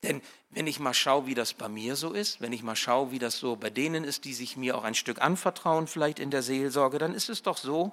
Denn 0.02 0.22
wenn 0.50 0.66
ich 0.66 0.80
mal 0.80 0.94
schaue, 0.94 1.26
wie 1.26 1.34
das 1.34 1.54
bei 1.54 1.68
mir 1.68 1.96
so 1.96 2.12
ist, 2.12 2.40
wenn 2.40 2.52
ich 2.52 2.62
mal 2.62 2.76
schaue, 2.76 3.10
wie 3.10 3.18
das 3.18 3.38
so 3.38 3.56
bei 3.56 3.70
denen 3.70 4.04
ist, 4.04 4.24
die 4.24 4.34
sich 4.34 4.56
mir 4.56 4.76
auch 4.76 4.84
ein 4.84 4.94
Stück 4.94 5.20
anvertrauen, 5.20 5.86
vielleicht 5.86 6.18
in 6.18 6.30
der 6.30 6.42
Seelsorge, 6.42 6.98
dann 6.98 7.14
ist 7.14 7.28
es 7.28 7.42
doch 7.42 7.56
so, 7.56 7.92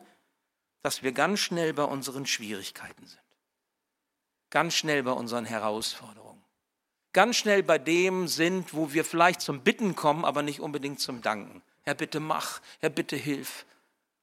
dass 0.81 1.03
wir 1.03 1.11
ganz 1.11 1.39
schnell 1.39 1.73
bei 1.73 1.83
unseren 1.83 2.25
Schwierigkeiten 2.25 3.05
sind. 3.05 3.21
Ganz 4.49 4.75
schnell 4.75 5.03
bei 5.03 5.11
unseren 5.11 5.45
Herausforderungen 5.45 6.32
ganz 7.13 7.37
schnell 7.37 7.63
bei 7.63 7.77
dem 7.77 8.27
sind, 8.27 8.73
wo 8.73 8.91
wir 8.91 9.05
vielleicht 9.05 9.41
zum 9.41 9.61
Bitten 9.61 9.95
kommen, 9.95 10.25
aber 10.25 10.41
nicht 10.41 10.59
unbedingt 10.59 10.99
zum 10.99 11.21
Danken. 11.21 11.61
Herr, 11.83 11.95
bitte 11.95 12.19
mach, 12.19 12.61
Herr, 12.79 12.89
bitte 12.89 13.15
hilf. 13.15 13.65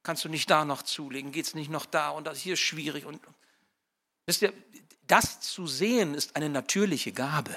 Kannst 0.03 0.25
du 0.25 0.29
nicht 0.29 0.49
da 0.49 0.65
noch 0.65 0.81
zulegen? 0.81 1.31
Geht 1.31 1.45
es 1.45 1.55
nicht 1.55 1.69
noch 1.69 1.85
da? 1.85 2.09
Und 2.09 2.25
das 2.25 2.39
hier 2.39 2.53
ist 2.53 2.59
schwierig. 2.59 3.05
Und 3.05 3.21
wisst 4.25 4.41
ihr, 4.41 4.53
das 5.07 5.41
zu 5.41 5.67
sehen 5.67 6.13
ist 6.13 6.35
eine 6.35 6.49
natürliche 6.49 7.11
Gabe. 7.11 7.55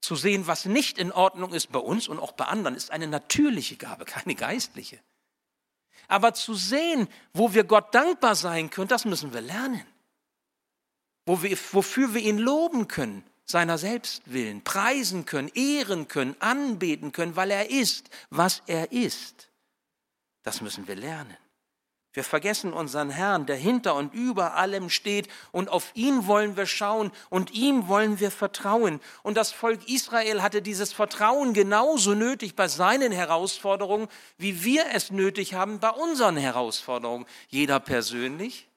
Zu 0.00 0.16
sehen, 0.16 0.46
was 0.46 0.64
nicht 0.64 0.98
in 0.98 1.12
Ordnung 1.12 1.52
ist 1.52 1.72
bei 1.72 1.78
uns 1.78 2.08
und 2.08 2.18
auch 2.18 2.32
bei 2.32 2.44
anderen, 2.44 2.76
ist 2.76 2.90
eine 2.90 3.06
natürliche 3.06 3.76
Gabe, 3.76 4.04
keine 4.04 4.34
geistliche. 4.34 4.98
Aber 6.08 6.34
zu 6.34 6.54
sehen, 6.54 7.08
wo 7.32 7.54
wir 7.54 7.64
Gott 7.64 7.94
dankbar 7.94 8.34
sein 8.34 8.70
können, 8.70 8.88
das 8.88 9.04
müssen 9.04 9.32
wir 9.32 9.40
lernen. 9.40 9.84
Wo 11.26 11.42
wir, 11.42 11.56
wofür 11.72 12.12
wir 12.12 12.20
ihn 12.20 12.38
loben 12.38 12.88
können, 12.88 13.24
seiner 13.44 13.78
selbst 13.78 14.22
willen 14.32 14.62
preisen 14.62 15.26
können, 15.26 15.50
ehren 15.54 16.08
können, 16.08 16.36
anbeten 16.40 17.12
können, 17.12 17.36
weil 17.36 17.50
er 17.50 17.70
ist, 17.70 18.10
was 18.30 18.62
er 18.66 18.92
ist. 18.92 19.50
Das 20.42 20.60
müssen 20.60 20.86
wir 20.86 20.96
lernen. 20.96 21.36
Wir 22.14 22.22
vergessen 22.22 22.72
unseren 22.72 23.10
Herrn, 23.10 23.44
der 23.44 23.56
hinter 23.56 23.96
und 23.96 24.14
über 24.14 24.54
allem 24.54 24.88
steht, 24.88 25.26
und 25.50 25.68
auf 25.68 25.90
ihn 25.94 26.28
wollen 26.28 26.56
wir 26.56 26.66
schauen 26.66 27.10
und 27.28 27.50
ihm 27.50 27.88
wollen 27.88 28.20
wir 28.20 28.30
vertrauen. 28.30 29.00
Und 29.24 29.36
das 29.36 29.50
Volk 29.50 29.88
Israel 29.88 30.40
hatte 30.40 30.62
dieses 30.62 30.92
Vertrauen 30.92 31.54
genauso 31.54 32.14
nötig 32.14 32.54
bei 32.54 32.68
seinen 32.68 33.10
Herausforderungen, 33.10 34.06
wie 34.38 34.62
wir 34.62 34.84
es 34.92 35.10
nötig 35.10 35.54
haben 35.54 35.80
bei 35.80 35.90
unseren 35.90 36.36
Herausforderungen. 36.36 37.26
Jeder 37.48 37.80
persönlich, 37.80 38.68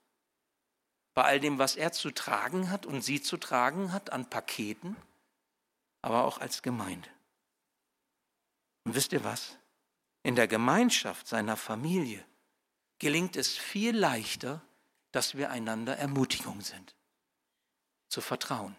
bei 1.18 1.24
all 1.24 1.40
dem, 1.40 1.58
was 1.58 1.76
er 1.76 1.92
zu 1.92 2.12
tragen 2.12 2.70
hat 2.70 2.86
und 2.86 3.02
sie 3.02 3.20
zu 3.20 3.38
tragen 3.38 3.92
hat 3.92 4.12
an 4.12 4.30
Paketen, 4.30 4.96
aber 6.04 6.26
auch 6.26 6.38
als 6.38 6.62
Gemeinde. 6.62 7.10
Und 8.84 8.94
wisst 8.94 9.14
ihr 9.14 9.24
was? 9.24 9.58
In 10.22 10.36
der 10.36 10.48
Gemeinschaft 10.48 11.28
seiner 11.28 11.58
Familie 11.58 12.24
gelingt 13.00 13.36
es 13.36 13.58
viel 13.58 13.98
leichter, 13.98 14.62
dass 15.12 15.36
wir 15.36 15.50
einander 15.50 15.98
Ermutigung 15.98 16.62
sind, 16.62 16.94
zu 18.10 18.22
vertrauen. 18.22 18.76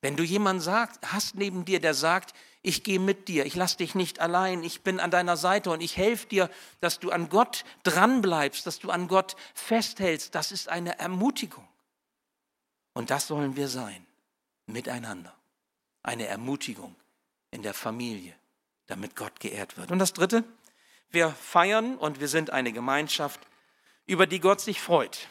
Wenn 0.00 0.16
du 0.16 0.24
jemanden 0.24 0.62
sagt, 0.62 1.12
hast 1.12 1.36
neben 1.36 1.64
dir, 1.64 1.78
der 1.78 1.94
sagt, 1.94 2.34
ich 2.66 2.82
gehe 2.82 2.98
mit 2.98 3.28
dir, 3.28 3.46
ich 3.46 3.54
lasse 3.54 3.76
dich 3.76 3.94
nicht 3.94 4.18
allein, 4.18 4.64
ich 4.64 4.80
bin 4.80 4.98
an 4.98 5.12
deiner 5.12 5.36
Seite 5.36 5.70
und 5.70 5.80
ich 5.80 5.96
helfe 5.96 6.26
dir, 6.26 6.50
dass 6.80 6.98
du 6.98 7.12
an 7.12 7.28
Gott 7.28 7.64
dranbleibst, 7.84 8.66
dass 8.66 8.80
du 8.80 8.90
an 8.90 9.06
Gott 9.06 9.36
festhältst. 9.54 10.34
Das 10.34 10.50
ist 10.50 10.68
eine 10.68 10.98
Ermutigung. 10.98 11.66
Und 12.92 13.10
das 13.10 13.28
sollen 13.28 13.54
wir 13.54 13.68
sein, 13.68 14.04
miteinander. 14.66 15.32
Eine 16.02 16.26
Ermutigung 16.26 16.96
in 17.52 17.62
der 17.62 17.72
Familie, 17.72 18.34
damit 18.88 19.14
Gott 19.14 19.38
geehrt 19.38 19.76
wird. 19.76 19.92
Und 19.92 20.00
das 20.00 20.12
Dritte, 20.12 20.42
wir 21.10 21.30
feiern 21.30 21.96
und 21.96 22.18
wir 22.18 22.28
sind 22.28 22.50
eine 22.50 22.72
Gemeinschaft, 22.72 23.38
über 24.06 24.26
die 24.26 24.40
Gott 24.40 24.60
sich 24.60 24.80
freut. 24.80 25.28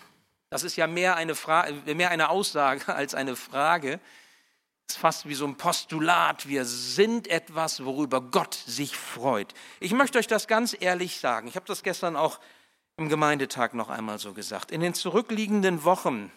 Das 0.50 0.64
ist 0.64 0.78
ja 0.78 0.88
mehr 0.88 1.18
eine, 1.18 1.36
Frage, 1.36 1.96
mehr 1.96 2.12
eine 2.12 2.30
Aussage 2.30 2.96
als 2.96 3.14
eine 3.14 3.36
Frage. 3.36 4.00
Ist 4.88 4.98
fast 4.98 5.28
wie 5.28 5.34
so 5.34 5.46
ein 5.46 5.58
Postulat. 5.58 6.48
Wir 6.48 6.66
sind 6.66 7.28
etwas, 7.28 7.84
worüber 7.84 8.22
Gott 8.22 8.54
sich 8.54 8.96
freut. 8.96 9.54
Ich 9.80 9.94
möchte 9.94 10.20
euch 10.20 10.28
das 10.28 10.48
ganz 10.48 10.76
ehrlich 10.80 11.20
sagen. 11.20 11.48
Ich 11.48 11.56
habe 11.56 11.66
das 11.66 11.82
gestern 11.82 12.16
auch 12.16 12.40
im 12.98 13.10
Gemeindetag 13.10 13.74
noch 13.74 13.90
einmal 13.90 14.20
so 14.20 14.34
gesagt. 14.34 14.72
In 14.72 14.82
den 14.82 14.94
zurückliegenden 14.94 15.84
Wochen 15.84 16.32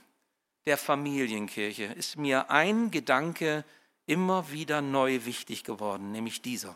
der 0.66 0.78
Familienkirche 0.78 1.84
ist 1.84 2.16
mir 2.16 2.50
ein 2.50 2.90
Gedanke 2.90 3.64
immer 4.06 4.50
wieder 4.50 4.80
neu 4.80 5.24
wichtig 5.24 5.64
geworden, 5.64 6.12
nämlich 6.12 6.42
dieser. 6.42 6.74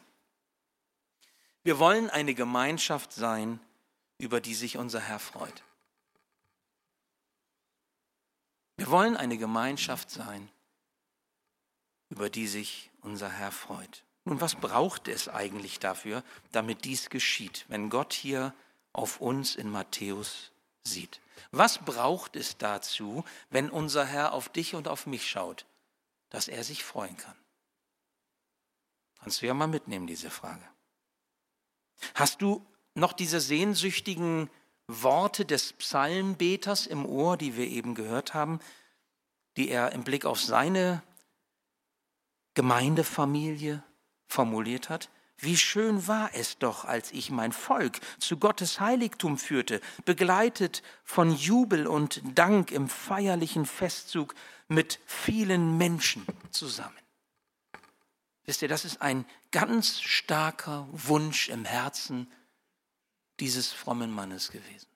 Wir 1.65 1.79
wollen 1.79 2.11
eine 2.11 2.35
Gemeinschaft 2.35 3.13
sein, 3.13 3.61
über 4.19 4.41
die 4.41 4.55
sich 4.55 4.77
unser 4.77 5.01
Herr 5.01 5.19
freut. 5.19 5.63
Wir 8.77 8.91
wollen 8.91 9.17
eine 9.17 9.39
Gemeinschaft 9.39 10.11
sein, 10.11 10.49
über 12.13 12.29
die 12.29 12.47
sich 12.47 12.91
unser 13.01 13.31
Herr 13.31 13.51
freut. 13.51 14.05
Nun, 14.27 14.43
was 14.43 14.55
braucht 14.55 15.09
es 15.09 15.29
eigentlich 15.29 15.79
dafür, 15.79 16.23
damit 16.53 16.85
dies 16.85 17.09
geschieht, 17.09 17.65
wenn 17.69 17.89
Gott 17.89 18.13
hier 18.13 18.55
auf 18.93 19.23
uns 19.23 19.57
in 19.57 19.71
Matthäus 19.71 20.53
sieht? 20.85 21.21
Was 21.53 21.79
braucht 21.79 22.37
es 22.37 22.59
dazu, 22.59 23.25
wenn 23.49 23.71
unser 23.71 24.05
Herr 24.05 24.35
auf 24.35 24.51
dich 24.51 24.75
und 24.75 24.89
auf 24.89 25.07
mich 25.07 25.27
schaut, 25.27 25.65
dass 26.29 26.49
er 26.49 26.65
sich 26.65 26.85
freuen 26.85 27.17
kann? 27.17 27.35
Kannst 29.21 29.41
du 29.41 29.47
ja 29.47 29.55
mal 29.55 29.67
mitnehmen, 29.67 30.07
diese 30.07 30.29
Frage. 30.29 30.69
Hast 32.15 32.43
du 32.43 32.65
noch 32.95 33.15
diese 33.15 33.41
sehnsüchtigen 33.41 34.51
Worte 34.87 35.47
des 35.47 35.73
Psalmbeters 35.73 36.87
im 36.87 37.07
Ohr, 37.07 37.39
die 37.39 37.57
wir 37.57 37.67
eben 37.67 37.95
gehört 37.95 38.35
haben, 38.35 38.61
die 39.57 39.71
er 39.71 39.93
im 39.93 40.05
Blick 40.05 40.27
auf 40.27 40.41
seine 40.41 41.03
Gemeindefamilie 42.55 43.83
formuliert 44.27 44.89
hat? 44.89 45.11
Wie 45.39 45.57
schön 45.57 46.07
war 46.07 46.31
es 46.35 46.59
doch, 46.59 46.85
als 46.85 47.11
ich 47.11 47.31
mein 47.31 47.53
Volk 47.53 47.99
zu 48.21 48.37
Gottes 48.37 48.79
Heiligtum 48.79 49.39
führte, 49.39 49.81
begleitet 50.05 50.85
von 51.03 51.35
Jubel 51.35 51.89
und 51.89 52.23
Dank 52.37 52.71
im 52.71 52.89
feierlichen 52.89 53.67
Festzug 53.67 54.35
mit 54.69 55.01
vielen 55.05 55.77
Menschen 55.79 56.25
zusammen. 56.51 56.97
Wisst 58.45 58.63
ihr, 58.63 58.69
das 58.69 58.85
ist 58.85 59.03
ein 59.03 59.25
ganz 59.51 60.01
starker 60.01 60.87
Wunsch 60.93 61.49
im 61.49 61.65
Herzen 61.65 62.31
dieses 63.41 63.73
frommen 63.73 64.13
Mannes 64.13 64.51
gewesen. 64.51 64.89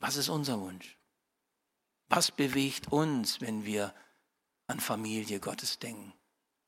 Was 0.00 0.16
ist 0.16 0.28
unser 0.28 0.60
Wunsch? 0.60 0.96
Was 2.08 2.32
bewegt 2.32 2.88
uns, 2.88 3.40
wenn 3.40 3.64
wir 3.64 3.94
an 4.66 4.80
Familie 4.80 5.40
Gottes 5.40 5.78
denken, 5.78 6.12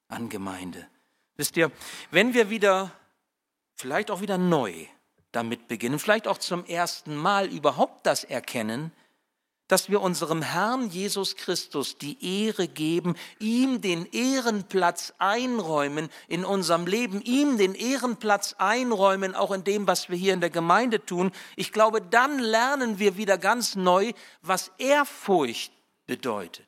an 0.08 0.28
Gemeinde. 0.28 0.86
Wisst 1.36 1.56
ihr, 1.56 1.70
wenn 2.10 2.34
wir 2.34 2.50
wieder, 2.50 2.92
vielleicht 3.74 4.10
auch 4.10 4.20
wieder 4.20 4.38
neu 4.38 4.86
damit 5.32 5.68
beginnen, 5.68 5.98
vielleicht 5.98 6.28
auch 6.28 6.38
zum 6.38 6.64
ersten 6.64 7.14
Mal 7.16 7.46
überhaupt 7.46 8.06
das 8.06 8.24
erkennen, 8.24 8.92
dass 9.68 9.90
wir 9.90 10.00
unserem 10.00 10.42
Herrn 10.42 10.88
Jesus 10.90 11.34
Christus 11.36 11.98
die 11.98 12.46
Ehre 12.46 12.68
geben, 12.68 13.16
ihm 13.40 13.80
den 13.80 14.06
Ehrenplatz 14.12 15.12
einräumen 15.18 16.08
in 16.28 16.44
unserem 16.44 16.86
Leben, 16.86 17.20
ihm 17.20 17.58
den 17.58 17.74
Ehrenplatz 17.74 18.54
einräumen, 18.58 19.34
auch 19.34 19.50
in 19.50 19.64
dem, 19.64 19.86
was 19.86 20.08
wir 20.08 20.16
hier 20.16 20.34
in 20.34 20.40
der 20.40 20.50
Gemeinde 20.50 21.04
tun. 21.04 21.32
Ich 21.56 21.72
glaube, 21.72 22.00
dann 22.00 22.38
lernen 22.38 22.98
wir 22.98 23.16
wieder 23.16 23.38
ganz 23.38 23.74
neu, 23.74 24.12
was 24.40 24.70
Ehrfurcht 24.78 25.72
bedeutet. 26.06 26.66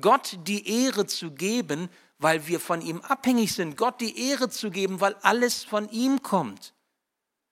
Gott 0.00 0.36
die 0.42 0.84
Ehre 0.84 1.06
zu 1.06 1.30
geben, 1.32 1.88
weil 2.20 2.46
wir 2.46 2.60
von 2.60 2.82
ihm 2.82 3.00
abhängig 3.00 3.54
sind, 3.54 3.78
Gott 3.78 4.00
die 4.00 4.28
Ehre 4.28 4.50
zu 4.50 4.70
geben, 4.70 5.00
weil 5.00 5.14
alles 5.22 5.64
von 5.64 5.88
ihm 5.88 6.22
kommt. 6.22 6.74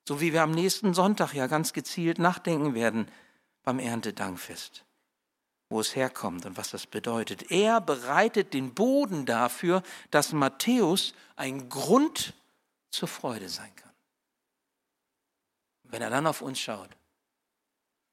So 0.07 0.21
wie 0.21 0.35
wir 0.35 0.43
am 0.43 0.51
nächsten 0.53 0.93
Sonntag 0.93 1.33
ja 1.33 1.47
ganz 1.47 1.73
gezielt 1.73 2.19
nachdenken 2.19 2.75
werden 2.75 3.11
beim 3.63 3.79
Erntedankfest, 3.79 4.85
wo 5.71 5.81
es 5.81 5.97
herkommt 5.97 6.45
und 6.45 6.59
was 6.59 6.71
das 6.71 6.87
bedeutet. 6.87 7.51
Er 7.51 7.81
bereitet 7.81 8.53
den 8.53 8.75
Boden 8.75 9.25
dafür, 9.25 9.83
dass 10.11 10.33
Matthäus 10.33 11.15
ein 11.37 11.71
Grund 11.71 12.35
zur 12.91 13.09
Freude 13.09 13.49
sein 13.49 13.75
kann. 13.75 13.93
Wenn 15.85 16.03
er 16.03 16.11
dann 16.11 16.27
auf 16.27 16.43
uns 16.43 16.61
schaut, 16.61 16.91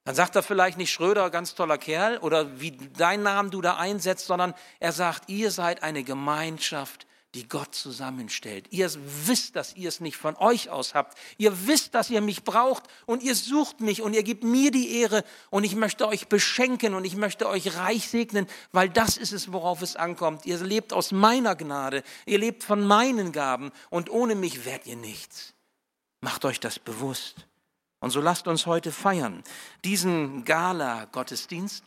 dann 0.05 0.15
sagt 0.15 0.35
er 0.35 0.43
vielleicht 0.43 0.77
nicht 0.77 0.91
Schröder, 0.91 1.31
ganz 1.31 1.55
toller 1.55 1.79
Kerl, 1.79 2.19
oder 2.19 2.61
wie 2.61 2.71
dein 2.71 3.23
Namen 3.23 3.49
du 3.49 3.61
da 3.61 3.77
einsetzt, 3.77 4.27
sondern 4.27 4.53
er 4.79 4.91
sagt, 4.91 5.29
ihr 5.29 5.49
seid 5.49 5.81
eine 5.81 6.03
Gemeinschaft, 6.03 7.07
die 7.33 7.47
Gott 7.47 7.73
zusammenstellt. 7.73 8.67
Ihr 8.69 8.89
wisst, 9.25 9.55
dass 9.55 9.75
ihr 9.75 9.89
es 9.89 9.99
nicht 9.99 10.15
von 10.15 10.35
euch 10.37 10.69
aus 10.69 10.93
habt. 10.93 11.17
Ihr 11.37 11.67
wisst, 11.67 11.95
dass 11.95 12.11
ihr 12.11 12.21
mich 12.21 12.43
braucht 12.43 12.83
und 13.07 13.23
ihr 13.23 13.35
sucht 13.35 13.81
mich 13.81 14.03
und 14.03 14.13
ihr 14.13 14.21
gebt 14.23 14.43
mir 14.43 14.69
die 14.69 14.99
Ehre 15.01 15.23
und 15.49 15.63
ich 15.63 15.75
möchte 15.75 16.07
euch 16.07 16.27
beschenken 16.27 16.93
und 16.93 17.03
ich 17.03 17.15
möchte 17.15 17.49
euch 17.49 17.75
reich 17.75 18.07
segnen, 18.07 18.47
weil 18.71 18.89
das 18.89 19.17
ist 19.17 19.33
es, 19.33 19.51
worauf 19.51 19.81
es 19.81 19.95
ankommt. 19.95 20.45
Ihr 20.45 20.59
lebt 20.59 20.93
aus 20.93 21.11
meiner 21.11 21.55
Gnade, 21.55 22.03
ihr 22.27 22.37
lebt 22.37 22.63
von 22.63 22.85
meinen 22.85 23.31
Gaben 23.31 23.71
und 23.89 24.09
ohne 24.11 24.35
mich 24.35 24.65
werdet 24.65 24.85
ihr 24.85 24.97
nichts. 24.97 25.55
Macht 26.21 26.45
euch 26.45 26.59
das 26.59 26.77
bewusst. 26.79 27.47
Und 28.05 28.11
so 28.11 28.21
lasst 28.21 28.47
uns 28.47 28.67
heute 28.67 28.91
feiern, 28.91 29.43
diesen 29.83 30.45
Gala-Gottesdienst 30.45 31.83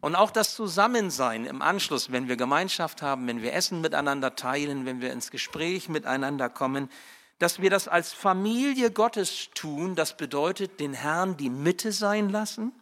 und 0.00 0.16
auch 0.16 0.30
das 0.30 0.54
Zusammensein 0.54 1.44
im 1.44 1.60
Anschluss, 1.60 2.10
wenn 2.10 2.28
wir 2.28 2.36
Gemeinschaft 2.36 3.02
haben, 3.02 3.26
wenn 3.26 3.42
wir 3.42 3.52
Essen 3.52 3.82
miteinander 3.82 4.36
teilen, 4.36 4.86
wenn 4.86 5.02
wir 5.02 5.12
ins 5.12 5.30
Gespräch 5.30 5.90
miteinander 5.90 6.48
kommen, 6.48 6.88
dass 7.40 7.60
wir 7.60 7.68
das 7.68 7.88
als 7.88 8.14
Familie 8.14 8.90
Gottes 8.90 9.50
tun, 9.54 9.94
das 9.94 10.16
bedeutet, 10.16 10.80
den 10.80 10.94
Herrn 10.94 11.36
die 11.36 11.50
Mitte 11.50 11.92
sein 11.92 12.30
lassen. 12.30 12.72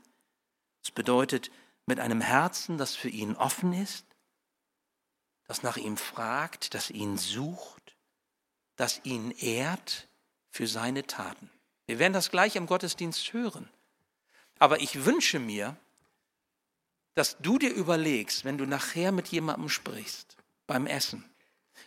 Das 0.82 0.92
bedeutet, 0.92 1.50
mit 1.86 1.98
einem 1.98 2.20
Herzen, 2.20 2.78
das 2.78 2.94
für 2.94 3.08
ihn 3.08 3.34
offen 3.34 3.72
ist, 3.72 4.06
das 5.48 5.64
nach 5.64 5.78
ihm 5.78 5.96
fragt, 5.96 6.74
das 6.74 6.90
ihn 6.90 7.18
sucht, 7.18 7.96
das 8.76 9.00
ihn 9.02 9.32
ehrt 9.32 10.06
für 10.48 10.68
seine 10.68 11.08
Taten. 11.08 11.50
Wir 11.86 11.98
werden 11.98 12.12
das 12.12 12.30
gleich 12.30 12.56
im 12.56 12.66
Gottesdienst 12.66 13.32
hören. 13.32 13.68
Aber 14.58 14.80
ich 14.80 15.04
wünsche 15.04 15.38
mir, 15.38 15.76
dass 17.14 17.38
du 17.38 17.58
dir 17.58 17.72
überlegst, 17.72 18.44
wenn 18.44 18.58
du 18.58 18.64
nachher 18.64 19.12
mit 19.12 19.28
jemandem 19.28 19.68
sprichst, 19.68 20.36
beim 20.66 20.86
Essen, 20.86 21.24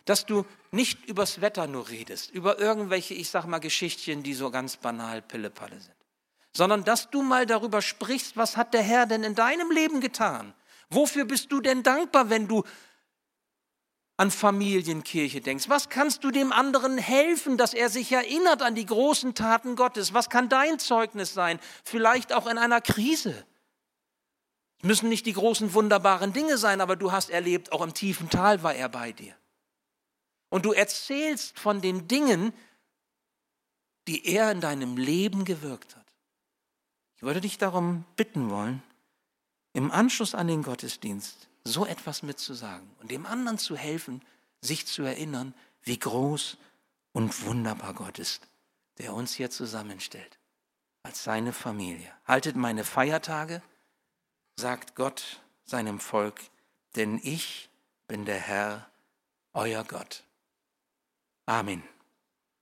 dass 0.04 0.26
du 0.26 0.44
nicht 0.70 1.06
übers 1.06 1.40
Wetter 1.40 1.66
nur 1.66 1.88
redest, 1.88 2.30
über 2.30 2.58
irgendwelche, 2.58 3.14
ich 3.14 3.30
sag 3.30 3.46
mal, 3.46 3.58
Geschichtchen, 3.58 4.22
die 4.22 4.34
so 4.34 4.50
ganz 4.50 4.76
banal 4.76 5.22
Pillepalle 5.22 5.80
sind, 5.80 5.96
sondern 6.52 6.84
dass 6.84 7.10
du 7.10 7.22
mal 7.22 7.46
darüber 7.46 7.82
sprichst, 7.82 8.36
was 8.36 8.56
hat 8.56 8.74
der 8.74 8.82
Herr 8.82 9.06
denn 9.06 9.24
in 9.24 9.34
deinem 9.34 9.70
Leben 9.70 10.00
getan? 10.00 10.54
Wofür 10.90 11.24
bist 11.24 11.50
du 11.50 11.60
denn 11.60 11.82
dankbar, 11.82 12.30
wenn 12.30 12.46
du 12.46 12.62
an 14.16 14.30
Familienkirche 14.30 15.40
denkst? 15.40 15.68
Was 15.68 15.88
kannst 15.88 16.24
du 16.24 16.30
dem 16.30 16.52
anderen 16.52 16.98
helfen, 16.98 17.58
dass 17.58 17.74
er 17.74 17.90
sich 17.90 18.12
erinnert 18.12 18.62
an 18.62 18.74
die 18.74 18.86
großen 18.86 19.34
Taten 19.34 19.76
Gottes? 19.76 20.14
Was 20.14 20.30
kann 20.30 20.48
dein 20.48 20.78
Zeugnis 20.78 21.34
sein? 21.34 21.60
Vielleicht 21.84 22.32
auch 22.32 22.46
in 22.46 22.58
einer 22.58 22.80
Krise. 22.80 23.46
Es 24.78 24.84
müssen 24.84 25.08
nicht 25.08 25.26
die 25.26 25.32
großen, 25.32 25.74
wunderbaren 25.74 26.32
Dinge 26.32 26.58
sein, 26.58 26.80
aber 26.80 26.96
du 26.96 27.12
hast 27.12 27.30
erlebt, 27.30 27.72
auch 27.72 27.82
im 27.82 27.94
tiefen 27.94 28.30
Tal 28.30 28.62
war 28.62 28.74
er 28.74 28.88
bei 28.88 29.12
dir. 29.12 29.34
Und 30.48 30.64
du 30.64 30.72
erzählst 30.72 31.58
von 31.58 31.80
den 31.80 32.08
Dingen, 32.08 32.52
die 34.06 34.26
er 34.26 34.50
in 34.52 34.60
deinem 34.60 34.96
Leben 34.96 35.44
gewirkt 35.44 35.96
hat. 35.96 36.06
Ich 37.16 37.22
würde 37.22 37.40
dich 37.40 37.58
darum 37.58 38.04
bitten 38.16 38.50
wollen, 38.50 38.82
im 39.72 39.90
Anschluss 39.90 40.34
an 40.34 40.46
den 40.46 40.62
Gottesdienst 40.62 41.48
so 41.66 41.84
etwas 41.86 42.22
mitzusagen 42.22 42.88
und 43.00 43.10
dem 43.10 43.26
anderen 43.26 43.58
zu 43.58 43.76
helfen, 43.76 44.22
sich 44.60 44.86
zu 44.86 45.02
erinnern, 45.02 45.54
wie 45.82 45.98
groß 45.98 46.56
und 47.12 47.44
wunderbar 47.44 47.94
Gott 47.94 48.18
ist, 48.18 48.48
der 48.98 49.14
uns 49.14 49.34
hier 49.34 49.50
zusammenstellt, 49.50 50.38
als 51.02 51.24
seine 51.24 51.52
Familie. 51.52 52.12
Haltet 52.24 52.56
meine 52.56 52.84
Feiertage 52.84 53.62
sagt 54.56 54.94
Gott 54.94 55.42
seinem 55.64 56.00
Volk, 56.00 56.40
denn 56.94 57.20
ich 57.22 57.68
bin 58.06 58.24
der 58.24 58.38
Herr, 58.38 58.90
euer 59.52 59.84
Gott. 59.84 60.24
Amen. 61.44 61.82